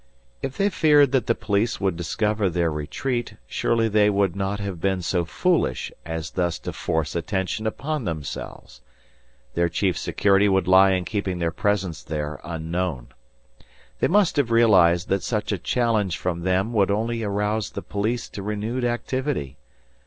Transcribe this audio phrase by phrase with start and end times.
[0.41, 4.81] If they feared that the police would discover their retreat, surely they would not have
[4.81, 8.81] been so foolish as thus to force attention upon themselves.
[9.53, 13.09] Their chief security would lie in keeping their presence there unknown.
[13.99, 18.27] They must have realized that such a challenge from them would only arouse the police
[18.29, 19.59] to renewed activity.